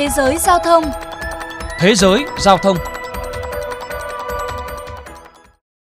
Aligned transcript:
Thế 0.00 0.08
giới 0.16 0.38
giao 0.38 0.58
thông 0.64 0.84
Thế 1.80 1.94
giới 1.94 2.24
giao 2.38 2.58
thông 2.58 2.76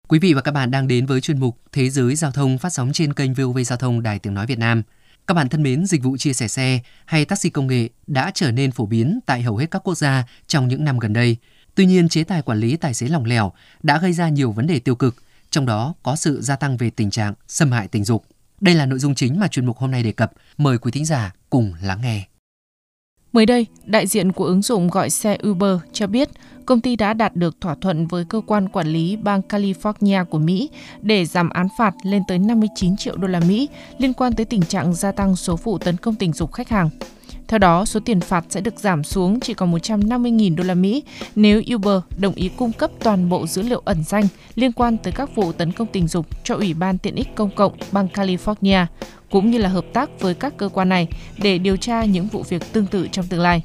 Quý 0.07 0.19
vị 0.19 0.33
và 0.33 0.41
các 0.41 0.51
bạn 0.51 0.71
đang 0.71 0.88
đến 0.88 1.05
với 1.05 1.21
chuyên 1.21 1.39
mục 1.39 1.57
Thế 1.71 1.89
giới 1.89 2.15
giao 2.15 2.31
thông 2.31 2.57
phát 2.57 2.70
sóng 2.70 2.93
trên 2.93 3.13
kênh 3.13 3.33
VOV 3.33 3.57
Giao 3.65 3.78
thông 3.78 4.04
Đài 4.04 4.20
Tiếng 4.20 4.33
Nói 4.33 4.46
Việt 4.46 4.59
Nam. 4.59 4.83
Các 5.28 5.33
bạn 5.33 5.49
thân 5.49 5.63
mến, 5.63 5.86
dịch 5.86 6.04
vụ 6.04 6.17
chia 6.17 6.33
sẻ 6.33 6.47
xe 6.47 6.79
hay 7.05 7.25
taxi 7.25 7.49
công 7.49 7.67
nghệ 7.67 7.89
đã 8.07 8.31
trở 8.33 8.51
nên 8.51 8.71
phổ 8.71 8.85
biến 8.85 9.19
tại 9.25 9.41
hầu 9.41 9.57
hết 9.57 9.71
các 9.71 9.81
quốc 9.83 9.96
gia 9.96 10.23
trong 10.47 10.67
những 10.67 10.83
năm 10.83 10.99
gần 10.99 11.13
đây. 11.13 11.37
Tuy 11.75 11.85
nhiên, 11.85 12.09
chế 12.09 12.23
tài 12.23 12.41
quản 12.41 12.59
lý 12.59 12.77
tài 12.77 12.93
xế 12.93 13.07
lỏng 13.07 13.25
lẻo 13.25 13.51
đã 13.83 13.97
gây 13.97 14.13
ra 14.13 14.29
nhiều 14.29 14.51
vấn 14.51 14.67
đề 14.67 14.79
tiêu 14.79 14.95
cực, 14.95 15.15
trong 15.49 15.65
đó 15.65 15.93
có 16.03 16.16
sự 16.16 16.41
gia 16.41 16.55
tăng 16.55 16.77
về 16.77 16.89
tình 16.89 17.09
trạng 17.09 17.34
xâm 17.47 17.71
hại 17.71 17.88
tình 17.88 18.03
dục. 18.03 18.25
Đây 18.61 18.75
là 18.75 18.85
nội 18.85 18.99
dung 18.99 19.16
chính 19.16 19.39
mà 19.39 19.47
chuyên 19.47 19.66
mục 19.66 19.77
hôm 19.77 19.91
nay 19.91 20.03
đề 20.03 20.11
cập. 20.11 20.31
Mời 20.57 20.77
quý 20.77 20.91
thính 20.91 21.05
giả 21.05 21.34
cùng 21.49 21.73
lắng 21.81 22.02
nghe. 22.02 22.27
Mới 23.36 23.45
đây, 23.45 23.66
đại 23.85 24.07
diện 24.07 24.31
của 24.31 24.45
ứng 24.45 24.62
dụng 24.62 24.88
gọi 24.88 25.09
xe 25.09 25.38
Uber 25.48 25.77
cho 25.93 26.07
biết 26.07 26.30
công 26.66 26.81
ty 26.81 26.95
đã 26.95 27.13
đạt 27.13 27.35
được 27.35 27.62
thỏa 27.62 27.76
thuận 27.76 28.07
với 28.07 28.26
cơ 28.30 28.41
quan 28.48 28.70
quản 28.70 28.88
lý 28.88 29.16
bang 29.16 29.41
California 29.49 30.26
của 30.26 30.38
Mỹ 30.38 30.70
để 31.02 31.26
giảm 31.26 31.49
án 31.49 31.67
phạt 31.77 31.95
lên 32.03 32.23
tới 32.27 32.40
59 32.40 32.98
triệu 32.98 33.17
đô 33.17 33.27
la 33.27 33.40
Mỹ 33.40 33.70
liên 33.98 34.13
quan 34.13 34.34
tới 34.34 34.45
tình 34.45 34.62
trạng 34.62 34.93
gia 34.93 35.12
tăng 35.12 35.35
số 35.35 35.55
vụ 35.63 35.77
tấn 35.77 35.98
công 35.98 36.16
tình 36.16 36.34
dục 36.34 36.53
khách 36.53 36.70
hàng. 36.70 36.90
Theo 37.47 37.57
đó, 37.57 37.85
số 37.85 37.99
tiền 37.99 38.20
phạt 38.20 38.45
sẽ 38.49 38.61
được 38.61 38.79
giảm 38.79 39.03
xuống 39.03 39.39
chỉ 39.39 39.53
còn 39.53 39.73
150.000 39.73 40.55
đô 40.55 40.63
la 40.63 40.73
Mỹ 40.73 41.03
nếu 41.35 41.61
Uber 41.75 41.99
đồng 42.17 42.34
ý 42.34 42.49
cung 42.57 42.71
cấp 42.71 42.91
toàn 42.99 43.29
bộ 43.29 43.48
dữ 43.48 43.61
liệu 43.61 43.81
ẩn 43.85 44.03
danh 44.03 44.27
liên 44.55 44.71
quan 44.71 44.98
tới 44.98 45.13
các 45.13 45.35
vụ 45.35 45.51
tấn 45.51 45.71
công 45.71 45.88
tình 45.88 46.07
dục 46.07 46.43
cho 46.43 46.55
Ủy 46.55 46.73
ban 46.73 46.98
tiện 46.98 47.15
ích 47.15 47.35
công 47.35 47.49
cộng 47.55 47.73
bang 47.91 48.07
California, 48.13 48.85
cũng 49.31 49.51
như 49.51 49.57
là 49.57 49.70
hợp 49.70 49.85
tác 49.93 50.09
với 50.20 50.34
các 50.34 50.57
cơ 50.57 50.70
quan 50.70 50.89
này 50.89 51.07
để 51.38 51.57
điều 51.57 51.77
tra 51.77 52.05
những 52.05 52.27
vụ 52.27 52.43
việc 52.49 52.73
tương 52.73 52.88
tự 52.88 53.07
trong 53.11 53.27
tương 53.27 53.39
lai. 53.39 53.63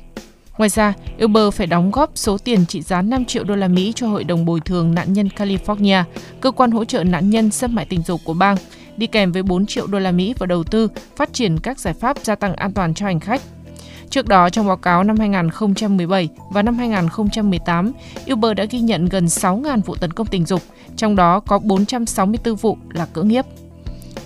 Ngoài 0.58 0.70
ra, 0.70 0.94
Uber 1.24 1.54
phải 1.54 1.66
đóng 1.66 1.90
góp 1.90 2.10
số 2.14 2.38
tiền 2.38 2.66
trị 2.66 2.82
giá 2.82 3.02
5 3.02 3.24
triệu 3.24 3.44
đô 3.44 3.56
la 3.56 3.68
Mỹ 3.68 3.92
cho 3.96 4.08
Hội 4.08 4.24
đồng 4.24 4.44
bồi 4.44 4.60
thường 4.60 4.94
nạn 4.94 5.12
nhân 5.12 5.28
California, 5.36 6.04
cơ 6.40 6.50
quan 6.50 6.70
hỗ 6.70 6.84
trợ 6.84 7.04
nạn 7.04 7.30
nhân 7.30 7.50
xâm 7.50 7.76
hại 7.76 7.86
tình 7.86 8.02
dục 8.02 8.20
của 8.24 8.34
bang, 8.34 8.56
đi 8.96 9.06
kèm 9.06 9.32
với 9.32 9.42
4 9.42 9.66
triệu 9.66 9.86
đô 9.86 9.98
la 9.98 10.10
Mỹ 10.10 10.34
vào 10.38 10.46
đầu 10.46 10.64
tư 10.64 10.88
phát 11.16 11.32
triển 11.32 11.58
các 11.58 11.78
giải 11.78 11.94
pháp 11.94 12.18
gia 12.18 12.34
tăng 12.34 12.54
an 12.54 12.72
toàn 12.72 12.94
cho 12.94 13.06
hành 13.06 13.20
khách. 13.20 13.42
Trước 14.10 14.28
đó, 14.28 14.50
trong 14.50 14.66
báo 14.66 14.76
cáo 14.76 15.04
năm 15.04 15.16
2017 15.18 16.28
và 16.50 16.62
năm 16.62 16.78
2018, 16.78 17.92
Uber 18.32 18.56
đã 18.56 18.64
ghi 18.64 18.80
nhận 18.80 19.06
gần 19.06 19.26
6.000 19.26 19.80
vụ 19.82 19.94
tấn 19.94 20.12
công 20.12 20.26
tình 20.26 20.46
dục, 20.46 20.62
trong 20.96 21.16
đó 21.16 21.40
có 21.40 21.58
464 21.58 22.56
vụ 22.56 22.78
là 22.92 23.06
cưỡng 23.06 23.28
hiếp. 23.28 23.44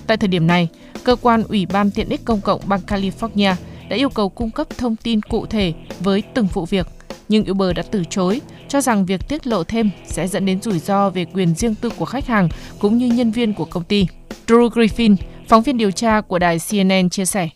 Tại 0.06 0.16
thời 0.16 0.28
điểm 0.28 0.46
này, 0.46 0.68
cơ 1.04 1.16
quan 1.16 1.42
Ủy 1.48 1.66
ban 1.66 1.90
tiện 1.90 2.08
ích 2.08 2.24
công 2.24 2.40
cộng 2.40 2.60
bang 2.66 2.80
California 2.86 3.54
đã 3.88 3.96
yêu 3.96 4.08
cầu 4.08 4.28
cung 4.28 4.50
cấp 4.50 4.66
thông 4.78 4.96
tin 4.96 5.22
cụ 5.22 5.46
thể 5.46 5.72
với 6.00 6.22
từng 6.34 6.46
vụ 6.46 6.64
việc, 6.64 6.86
nhưng 7.28 7.50
Uber 7.50 7.76
đã 7.76 7.82
từ 7.90 8.04
chối, 8.10 8.40
cho 8.68 8.80
rằng 8.80 9.06
việc 9.06 9.28
tiết 9.28 9.46
lộ 9.46 9.64
thêm 9.64 9.90
sẽ 10.06 10.28
dẫn 10.28 10.46
đến 10.46 10.62
rủi 10.62 10.78
ro 10.78 11.10
về 11.10 11.24
quyền 11.24 11.54
riêng 11.54 11.74
tư 11.74 11.90
của 11.98 12.04
khách 12.04 12.26
hàng 12.26 12.48
cũng 12.78 12.98
như 12.98 13.06
nhân 13.06 13.30
viên 13.30 13.54
của 13.54 13.64
công 13.64 13.84
ty. 13.84 14.06
Drew 14.46 14.68
Griffin, 14.68 15.16
phóng 15.48 15.62
viên 15.62 15.76
điều 15.76 15.90
tra 15.90 16.20
của 16.20 16.38
đài 16.38 16.58
CNN 16.70 17.08
chia 17.10 17.24
sẻ. 17.24 17.48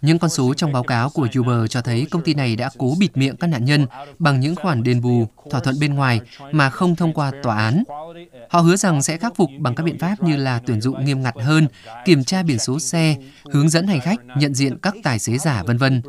Những 0.00 0.18
con 0.18 0.30
số 0.30 0.54
trong 0.54 0.72
báo 0.72 0.82
cáo 0.82 1.10
của 1.10 1.28
Uber 1.38 1.70
cho 1.70 1.82
thấy 1.82 2.06
công 2.10 2.22
ty 2.22 2.34
này 2.34 2.56
đã 2.56 2.70
cố 2.78 2.94
bịt 2.98 3.16
miệng 3.16 3.36
các 3.36 3.46
nạn 3.46 3.64
nhân 3.64 3.86
bằng 4.18 4.40
những 4.40 4.54
khoản 4.54 4.82
đền 4.82 5.00
bù, 5.00 5.26
thỏa 5.50 5.60
thuận 5.60 5.76
bên 5.80 5.94
ngoài 5.94 6.20
mà 6.52 6.70
không 6.70 6.96
thông 6.96 7.12
qua 7.12 7.32
tòa 7.42 7.56
án. 7.56 7.82
Họ 8.52 8.60
hứa 8.60 8.76
rằng 8.76 9.02
sẽ 9.02 9.16
khắc 9.16 9.36
phục 9.36 9.50
bằng 9.58 9.74
các 9.74 9.82
biện 9.82 9.98
pháp 9.98 10.22
như 10.22 10.36
là 10.36 10.60
tuyển 10.66 10.80
dụng 10.80 11.04
nghiêm 11.04 11.22
ngặt 11.22 11.34
hơn, 11.40 11.66
kiểm 12.04 12.24
tra 12.24 12.42
biển 12.42 12.58
số 12.58 12.78
xe, 12.78 13.16
hướng 13.52 13.68
dẫn 13.68 13.86
hành 13.86 14.00
khách 14.00 14.20
nhận 14.36 14.54
diện 14.54 14.78
các 14.78 14.94
tài 15.02 15.18
xế 15.18 15.38
giả 15.38 15.62
vân 15.62 15.78
vân. 15.78 16.02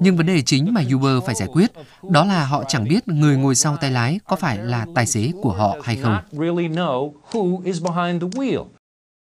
Nhưng 0.00 0.16
vấn 0.16 0.26
đề 0.26 0.42
chính 0.42 0.74
mà 0.74 0.82
Uber 0.94 1.26
phải 1.26 1.34
giải 1.34 1.48
quyết 1.52 1.72
đó 2.10 2.24
là 2.24 2.44
họ 2.44 2.64
chẳng 2.68 2.88
biết 2.88 3.08
người 3.08 3.36
ngồi 3.36 3.54
sau 3.54 3.76
tay 3.76 3.90
lái 3.90 4.20
có 4.28 4.36
phải 4.36 4.58
là 4.58 4.86
tài 4.94 5.06
xế 5.06 5.30
của 5.42 5.52
họ 5.52 5.76
hay 5.82 5.96
không. 5.96 6.16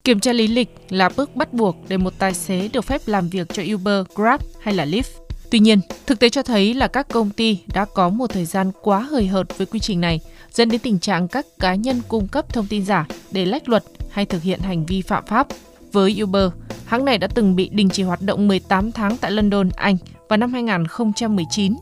Kiểm 0.04 0.20
tra 0.20 0.34
lý 0.34 0.48
lịch 0.48 0.76
là 0.90 1.10
bước 1.18 1.36
bắt 1.36 1.54
buộc 1.54 1.76
để 1.88 1.98
một 1.98 2.14
tài 2.20 2.34
xế 2.34 2.68
được 2.68 2.86
phép 2.86 3.02
làm 3.06 3.30
việc 3.30 3.48
cho 3.54 3.64
Uber, 3.74 4.06
Grab 4.16 4.42
hay 4.62 4.74
là 4.74 4.86
Lyft. 4.86 5.12
Tuy 5.52 5.60
nhiên, 5.60 5.80
thực 6.06 6.20
tế 6.20 6.30
cho 6.30 6.44
thấy 6.44 6.74
là 6.74 6.88
các 6.88 7.08
công 7.08 7.30
ty 7.30 7.60
đã 7.74 7.86
có 7.86 8.10
một 8.10 8.28
thời 8.28 8.46
gian 8.46 8.72
quá 8.82 9.00
hời 9.00 9.28
hợt 9.28 9.58
với 9.58 9.68
quy 9.68 9.80
trình 9.80 10.02
này, 10.02 10.20
dẫn 10.54 10.70
đến 10.70 10.82
tình 10.82 11.00
trạng 11.00 11.28
các 11.28 11.46
cá 11.60 11.76
nhân 11.76 12.02
cung 12.08 12.28
cấp 12.28 12.54
thông 12.54 12.68
tin 12.68 12.86
giả 12.86 13.06
để 13.32 13.46
lách 13.46 13.70
luật 13.70 13.84
hay 14.12 14.26
thực 14.26 14.42
hiện 14.42 14.60
hành 14.60 14.86
vi 14.86 15.02
phạm 15.02 15.26
pháp. 15.26 15.48
Với 15.92 16.20
Uber, 16.24 16.52
hãng 16.86 17.06
này 17.06 17.18
đã 17.18 17.28
từng 17.28 17.56
bị 17.56 17.70
đình 17.72 17.90
chỉ 17.90 18.04
hoạt 18.04 18.22
động 18.22 18.48
18 18.48 18.92
tháng 18.92 19.18
tại 19.18 19.32
London, 19.32 19.70
Anh 19.76 19.98
vào 20.30 20.38
năm 20.38 20.54
2019 20.54 21.76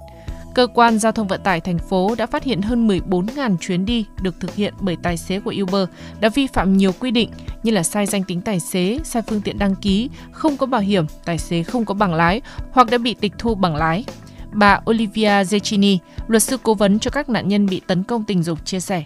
Cơ 0.58 0.68
quan 0.74 1.00
Giao 1.00 1.12
thông 1.12 1.28
Vận 1.28 1.42
tải 1.44 1.62
thành 1.62 1.78
phố 1.80 2.16
đã 2.18 2.26
phát 2.26 2.44
hiện 2.44 2.62
hơn 2.62 2.88
14.000 2.88 3.58
chuyến 3.58 3.86
đi 3.86 4.06
được 4.22 4.36
thực 4.40 4.56
hiện 4.56 4.74
bởi 4.80 4.98
tài 5.04 5.18
xế 5.18 5.40
của 5.40 5.54
Uber 5.62 5.90
đã 6.20 6.30
vi 6.30 6.48
phạm 6.48 6.78
nhiều 6.78 6.92
quy 7.00 7.12
định 7.12 7.30
như 7.64 7.72
là 7.72 7.84
sai 7.84 8.06
danh 8.06 8.24
tính 8.24 8.42
tài 8.42 8.60
xế, 8.60 9.00
sai 9.04 9.22
phương 9.22 9.42
tiện 9.42 9.60
đăng 9.60 9.76
ký, 9.76 10.10
không 10.32 10.58
có 10.58 10.66
bảo 10.66 10.82
hiểm, 10.82 11.06
tài 11.26 11.38
xế 11.38 11.64
không 11.64 11.86
có 11.86 11.94
bằng 11.94 12.14
lái 12.14 12.42
hoặc 12.72 12.90
đã 12.92 12.98
bị 12.98 13.14
tịch 13.14 13.34
thu 13.38 13.56
bằng 13.56 13.76
lái. 13.76 14.06
Bà 14.54 14.80
Olivia 14.90 15.44
Zecchini, 15.44 15.98
luật 16.28 16.44
sư 16.44 16.58
cố 16.64 16.74
vấn 16.74 17.00
cho 17.00 17.12
các 17.12 17.30
nạn 17.30 17.48
nhân 17.48 17.66
bị 17.66 17.82
tấn 17.88 18.04
công 18.04 18.24
tình 18.24 18.44
dục 18.44 18.66
chia 18.66 18.80
sẻ. 18.80 19.04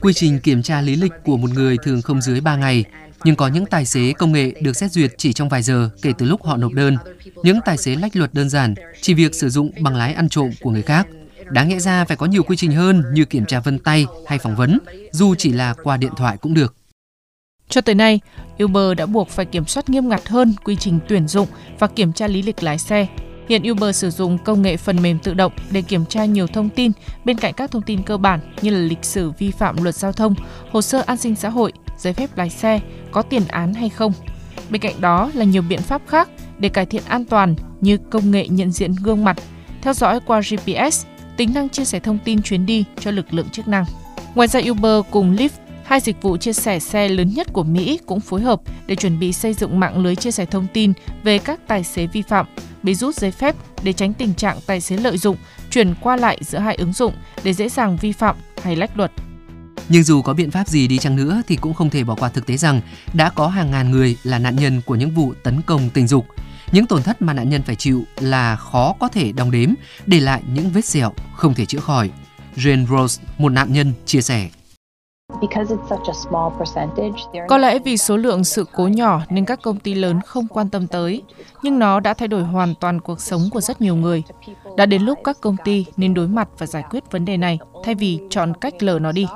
Quy 0.00 0.12
trình 0.12 0.40
kiểm 0.40 0.62
tra 0.62 0.80
lý 0.80 0.96
lịch 0.96 1.12
của 1.24 1.36
một 1.36 1.50
người 1.50 1.76
thường 1.84 2.02
không 2.02 2.20
dưới 2.20 2.40
3 2.40 2.56
ngày, 2.56 2.84
nhưng 3.24 3.36
có 3.36 3.48
những 3.48 3.66
tài 3.66 3.86
xế 3.86 4.12
công 4.12 4.32
nghệ 4.32 4.52
được 4.60 4.76
xét 4.76 4.92
duyệt 4.92 5.10
chỉ 5.18 5.32
trong 5.32 5.48
vài 5.48 5.62
giờ 5.62 5.90
kể 6.02 6.12
từ 6.18 6.26
lúc 6.26 6.44
họ 6.44 6.56
nộp 6.56 6.72
đơn. 6.72 6.96
Những 7.42 7.60
tài 7.64 7.76
xế 7.76 7.96
lách 7.96 8.16
luật 8.16 8.34
đơn 8.34 8.50
giản, 8.50 8.74
chỉ 9.00 9.14
việc 9.14 9.34
sử 9.34 9.48
dụng 9.48 9.70
bằng 9.80 9.96
lái 9.96 10.14
ăn 10.14 10.28
trộm 10.28 10.50
của 10.60 10.70
người 10.70 10.82
khác. 10.82 11.06
Đáng 11.50 11.70
lẽ 11.70 11.78
ra 11.78 12.04
phải 12.04 12.16
có 12.16 12.26
nhiều 12.26 12.42
quy 12.42 12.56
trình 12.56 12.72
hơn 12.72 13.04
như 13.12 13.24
kiểm 13.24 13.46
tra 13.46 13.60
vân 13.60 13.78
tay 13.78 14.06
hay 14.26 14.38
phỏng 14.38 14.56
vấn, 14.56 14.78
dù 15.12 15.34
chỉ 15.34 15.52
là 15.52 15.74
qua 15.82 15.96
điện 15.96 16.12
thoại 16.16 16.36
cũng 16.36 16.54
được. 16.54 16.74
Cho 17.70 17.80
tới 17.80 17.94
nay, 17.94 18.20
Uber 18.64 18.96
đã 18.96 19.06
buộc 19.06 19.28
phải 19.28 19.46
kiểm 19.46 19.66
soát 19.66 19.90
nghiêm 19.90 20.08
ngặt 20.08 20.28
hơn 20.28 20.54
quy 20.64 20.76
trình 20.76 20.98
tuyển 21.08 21.28
dụng 21.28 21.48
và 21.78 21.86
kiểm 21.86 22.12
tra 22.12 22.26
lý 22.26 22.42
lịch 22.42 22.62
lái 22.62 22.78
xe. 22.78 23.06
Hiện 23.48 23.70
Uber 23.70 23.96
sử 23.96 24.10
dụng 24.10 24.38
công 24.38 24.62
nghệ 24.62 24.76
phần 24.76 25.02
mềm 25.02 25.18
tự 25.18 25.34
động 25.34 25.52
để 25.70 25.82
kiểm 25.82 26.06
tra 26.06 26.24
nhiều 26.24 26.46
thông 26.46 26.68
tin 26.68 26.92
bên 27.24 27.38
cạnh 27.38 27.54
các 27.54 27.70
thông 27.70 27.82
tin 27.82 28.02
cơ 28.02 28.16
bản 28.16 28.40
như 28.62 28.70
là 28.70 28.78
lịch 28.78 29.04
sử 29.04 29.30
vi 29.30 29.50
phạm 29.50 29.82
luật 29.82 29.94
giao 29.94 30.12
thông, 30.12 30.34
hồ 30.70 30.82
sơ 30.82 31.02
an 31.06 31.16
sinh 31.16 31.36
xã 31.36 31.48
hội, 31.48 31.72
giấy 31.98 32.12
phép 32.12 32.36
lái 32.36 32.50
xe, 32.50 32.80
có 33.10 33.22
tiền 33.22 33.42
án 33.48 33.74
hay 33.74 33.88
không. 33.88 34.12
Bên 34.70 34.80
cạnh 34.80 35.00
đó 35.00 35.30
là 35.34 35.44
nhiều 35.44 35.62
biện 35.62 35.80
pháp 35.80 36.02
khác 36.06 36.28
để 36.58 36.68
cải 36.68 36.86
thiện 36.86 37.02
an 37.08 37.24
toàn 37.24 37.54
như 37.80 37.96
công 37.96 38.30
nghệ 38.30 38.48
nhận 38.48 38.70
diện 38.70 38.94
gương 39.02 39.24
mặt, 39.24 39.36
theo 39.82 39.94
dõi 39.94 40.20
qua 40.26 40.40
GPS, 40.40 41.06
tính 41.36 41.54
năng 41.54 41.68
chia 41.68 41.84
sẻ 41.84 42.00
thông 42.00 42.18
tin 42.24 42.42
chuyến 42.42 42.66
đi 42.66 42.84
cho 43.00 43.10
lực 43.10 43.34
lượng 43.34 43.48
chức 43.48 43.68
năng. 43.68 43.84
Ngoài 44.34 44.48
ra 44.48 44.60
Uber 44.70 45.04
cùng 45.10 45.36
Lyft, 45.36 45.50
hai 45.90 46.00
dịch 46.00 46.22
vụ 46.22 46.36
chia 46.36 46.52
sẻ 46.52 46.78
xe 46.78 47.08
lớn 47.08 47.34
nhất 47.34 47.46
của 47.52 47.62
Mỹ 47.62 47.98
cũng 48.06 48.20
phối 48.20 48.40
hợp 48.40 48.60
để 48.86 48.96
chuẩn 48.96 49.18
bị 49.18 49.32
xây 49.32 49.54
dựng 49.54 49.80
mạng 49.80 50.02
lưới 50.02 50.16
chia 50.16 50.30
sẻ 50.30 50.46
thông 50.46 50.66
tin 50.72 50.92
về 51.22 51.38
các 51.38 51.60
tài 51.66 51.84
xế 51.84 52.06
vi 52.06 52.22
phạm, 52.22 52.46
bị 52.82 52.94
rút 52.94 53.14
giấy 53.14 53.30
phép 53.30 53.56
để 53.82 53.92
tránh 53.92 54.14
tình 54.14 54.34
trạng 54.34 54.58
tài 54.66 54.80
xế 54.80 54.96
lợi 54.96 55.18
dụng 55.18 55.36
chuyển 55.70 55.94
qua 56.00 56.16
lại 56.16 56.38
giữa 56.40 56.58
hai 56.58 56.74
ứng 56.74 56.92
dụng 56.92 57.14
để 57.42 57.52
dễ 57.52 57.68
dàng 57.68 57.96
vi 57.96 58.12
phạm 58.12 58.36
hay 58.62 58.76
lách 58.76 58.96
luật. 58.98 59.12
Nhưng 59.88 60.02
dù 60.02 60.22
có 60.22 60.34
biện 60.34 60.50
pháp 60.50 60.68
gì 60.68 60.88
đi 60.88 60.98
chăng 60.98 61.16
nữa 61.16 61.42
thì 61.48 61.56
cũng 61.56 61.74
không 61.74 61.90
thể 61.90 62.04
bỏ 62.04 62.14
qua 62.14 62.28
thực 62.28 62.46
tế 62.46 62.56
rằng 62.56 62.80
đã 63.12 63.30
có 63.30 63.48
hàng 63.48 63.70
ngàn 63.70 63.90
người 63.90 64.16
là 64.22 64.38
nạn 64.38 64.56
nhân 64.56 64.80
của 64.86 64.94
những 64.94 65.10
vụ 65.10 65.34
tấn 65.42 65.62
công 65.62 65.90
tình 65.90 66.06
dục. 66.06 66.26
Những 66.72 66.86
tổn 66.86 67.02
thất 67.02 67.22
mà 67.22 67.32
nạn 67.32 67.48
nhân 67.48 67.62
phải 67.62 67.76
chịu 67.76 68.04
là 68.20 68.56
khó 68.56 68.94
có 69.00 69.08
thể 69.08 69.32
đong 69.32 69.50
đếm, 69.50 69.70
để 70.06 70.20
lại 70.20 70.42
những 70.54 70.70
vết 70.70 70.84
sẹo 70.84 71.12
không 71.34 71.54
thể 71.54 71.66
chữa 71.66 71.80
khỏi. 71.80 72.10
Jane 72.56 72.86
Rose, 72.86 73.22
một 73.38 73.48
nạn 73.48 73.72
nhân, 73.72 73.92
chia 74.06 74.20
sẻ. 74.20 74.48
Có 77.48 77.58
lẽ 77.58 77.78
vì 77.78 77.96
số 77.96 78.16
lượng 78.16 78.44
sự 78.44 78.66
cố 78.74 78.88
nhỏ 78.88 79.22
nên 79.30 79.44
các 79.44 79.62
công 79.62 79.78
ty 79.78 79.94
lớn 79.94 80.20
không 80.26 80.46
quan 80.48 80.70
tâm 80.70 80.86
tới, 80.86 81.22
nhưng 81.62 81.78
nó 81.78 82.00
đã 82.00 82.14
thay 82.14 82.28
đổi 82.28 82.42
hoàn 82.42 82.74
toàn 82.80 83.00
cuộc 83.00 83.20
sống 83.20 83.40
của 83.52 83.60
rất 83.60 83.80
nhiều 83.80 83.96
người. 83.96 84.22
Đã 84.76 84.86
đến 84.86 85.02
lúc 85.02 85.18
các 85.24 85.40
công 85.40 85.56
ty 85.64 85.86
nên 85.96 86.14
đối 86.14 86.28
mặt 86.28 86.48
và 86.58 86.66
giải 86.66 86.84
quyết 86.90 87.10
vấn 87.10 87.24
đề 87.24 87.36
này 87.36 87.58
thay 87.84 87.94
vì 87.94 88.20
chọn 88.30 88.52
cách 88.60 88.82
lờ 88.82 88.98
nó 88.98 89.12
đi. 89.12 89.26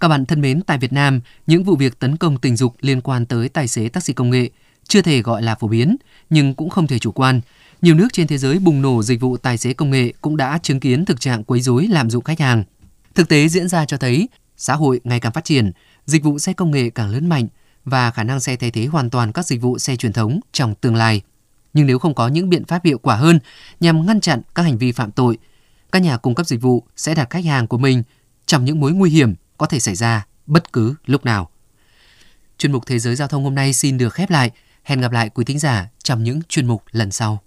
Các 0.00 0.08
bạn 0.08 0.26
thân 0.26 0.40
mến, 0.40 0.62
tại 0.62 0.78
Việt 0.78 0.92
Nam, 0.92 1.20
những 1.46 1.64
vụ 1.64 1.76
việc 1.76 1.98
tấn 1.98 2.16
công 2.16 2.38
tình 2.38 2.56
dục 2.56 2.72
liên 2.80 3.00
quan 3.00 3.26
tới 3.26 3.48
tài 3.48 3.68
xế 3.68 3.88
taxi 3.88 4.12
công 4.12 4.30
nghệ 4.30 4.50
chưa 4.88 5.02
thể 5.02 5.22
gọi 5.22 5.42
là 5.42 5.54
phổ 5.54 5.68
biến, 5.68 5.96
nhưng 6.30 6.54
cũng 6.54 6.70
không 6.70 6.86
thể 6.86 6.98
chủ 6.98 7.12
quan. 7.12 7.40
Nhiều 7.82 7.94
nước 7.94 8.08
trên 8.12 8.26
thế 8.26 8.38
giới 8.38 8.58
bùng 8.58 8.82
nổ 8.82 9.02
dịch 9.02 9.20
vụ 9.20 9.36
tài 9.36 9.58
xế 9.58 9.72
công 9.72 9.90
nghệ 9.90 10.12
cũng 10.20 10.36
đã 10.36 10.58
chứng 10.62 10.80
kiến 10.80 11.04
thực 11.04 11.20
trạng 11.20 11.44
quấy 11.44 11.60
rối 11.60 11.86
lạm 11.86 12.10
dụng 12.10 12.24
khách 12.24 12.40
hàng. 12.40 12.64
Thực 13.14 13.28
tế 13.28 13.48
diễn 13.48 13.68
ra 13.68 13.84
cho 13.84 13.96
thấy, 13.96 14.28
xã 14.56 14.74
hội 14.74 15.00
ngày 15.04 15.20
càng 15.20 15.32
phát 15.32 15.44
triển, 15.44 15.72
dịch 16.06 16.24
vụ 16.24 16.38
xe 16.38 16.52
công 16.52 16.70
nghệ 16.70 16.90
càng 16.90 17.10
lớn 17.10 17.28
mạnh 17.28 17.46
và 17.84 18.10
khả 18.10 18.24
năng 18.24 18.40
xe 18.40 18.56
thay 18.56 18.70
thế 18.70 18.86
hoàn 18.86 19.10
toàn 19.10 19.32
các 19.32 19.46
dịch 19.46 19.60
vụ 19.60 19.78
xe 19.78 19.96
truyền 19.96 20.12
thống 20.12 20.40
trong 20.52 20.74
tương 20.74 20.94
lai. 20.94 21.22
Nhưng 21.74 21.86
nếu 21.86 21.98
không 21.98 22.14
có 22.14 22.28
những 22.28 22.48
biện 22.48 22.64
pháp 22.64 22.84
hiệu 22.84 22.98
quả 22.98 23.16
hơn 23.16 23.38
nhằm 23.80 24.06
ngăn 24.06 24.20
chặn 24.20 24.40
các 24.54 24.62
hành 24.62 24.78
vi 24.78 24.92
phạm 24.92 25.12
tội, 25.12 25.38
các 25.92 26.02
nhà 26.02 26.16
cung 26.16 26.34
cấp 26.34 26.46
dịch 26.46 26.62
vụ 26.62 26.84
sẽ 26.96 27.14
đặt 27.14 27.30
khách 27.30 27.44
hàng 27.44 27.66
của 27.66 27.78
mình 27.78 28.02
trong 28.46 28.64
những 28.64 28.80
mối 28.80 28.92
nguy 28.92 29.10
hiểm 29.10 29.34
có 29.58 29.66
thể 29.66 29.80
xảy 29.80 29.94
ra 29.94 30.26
bất 30.46 30.72
cứ 30.72 30.94
lúc 31.06 31.24
nào. 31.24 31.50
Chuyên 32.58 32.72
mục 32.72 32.86
Thế 32.86 32.98
giới 32.98 33.16
Giao 33.16 33.28
thông 33.28 33.44
hôm 33.44 33.54
nay 33.54 33.72
xin 33.72 33.98
được 33.98 34.14
khép 34.14 34.30
lại– 34.30 34.50
Hẹn 34.86 35.00
gặp 35.00 35.12
lại 35.12 35.28
quý 35.28 35.44
thính 35.44 35.58
giả 35.58 35.88
trong 36.02 36.22
những 36.22 36.40
chuyên 36.48 36.66
mục 36.66 36.82
lần 36.90 37.10
sau. 37.10 37.42